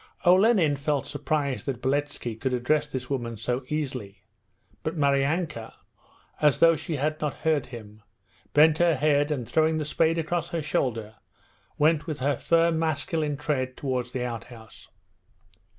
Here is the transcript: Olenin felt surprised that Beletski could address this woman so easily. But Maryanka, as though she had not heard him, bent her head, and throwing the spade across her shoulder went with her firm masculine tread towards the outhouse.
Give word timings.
Olenin 0.25 0.75
felt 0.77 1.05
surprised 1.05 1.67
that 1.67 1.79
Beletski 1.79 2.33
could 2.35 2.53
address 2.53 2.87
this 2.87 3.07
woman 3.07 3.37
so 3.37 3.63
easily. 3.67 4.23
But 4.81 4.97
Maryanka, 4.97 5.75
as 6.41 6.59
though 6.59 6.75
she 6.75 6.95
had 6.95 7.21
not 7.21 7.35
heard 7.45 7.67
him, 7.67 8.01
bent 8.53 8.79
her 8.79 8.95
head, 8.95 9.29
and 9.29 9.47
throwing 9.47 9.77
the 9.77 9.85
spade 9.85 10.17
across 10.17 10.49
her 10.49 10.61
shoulder 10.63 11.17
went 11.77 12.07
with 12.07 12.17
her 12.17 12.35
firm 12.35 12.79
masculine 12.79 13.37
tread 13.37 13.77
towards 13.77 14.11
the 14.11 14.25
outhouse. 14.25 14.87